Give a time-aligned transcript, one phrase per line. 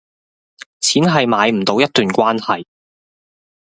[0.79, 2.65] 錢係買唔到一段關係